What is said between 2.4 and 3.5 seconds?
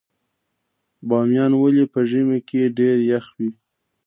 کې ډیر یخ وي؟